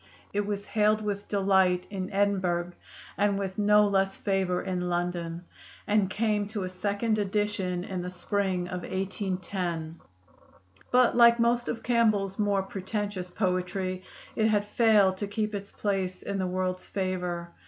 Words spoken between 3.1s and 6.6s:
and with no less favor in London, and came